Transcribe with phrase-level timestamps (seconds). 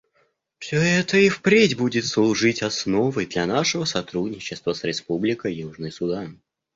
[0.57, 6.41] Все это и впредь будет служить основой для нашего сотрудничества с Республикой Южный Судан.